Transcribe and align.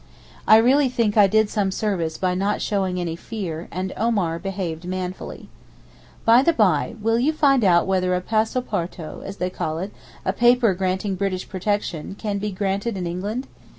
I 0.47 0.57
really 0.57 0.89
think 0.89 1.15
I 1.15 1.27
did 1.27 1.47
some 1.47 1.69
service 1.69 2.17
by 2.17 2.33
not 2.33 2.59
showing 2.59 2.99
any 2.99 3.15
fear, 3.15 3.67
and 3.69 3.93
Omar 3.95 4.39
behaved 4.39 4.83
manfully. 4.83 5.47
By 6.25 6.41
the 6.41 6.53
by, 6.53 6.95
will 6.99 7.19
you 7.19 7.31
find 7.31 7.63
out 7.63 7.85
whether 7.85 8.15
a 8.15 8.21
passaporto, 8.21 9.21
as 9.23 9.37
they 9.37 9.51
call 9.51 9.77
it, 9.77 9.93
a 10.25 10.33
paper 10.33 10.73
granting 10.73 11.13
British 11.13 11.47
protection, 11.47 12.15
can 12.17 12.39
be 12.39 12.49
granted 12.49 12.97
in 12.97 13.05
England. 13.05 13.45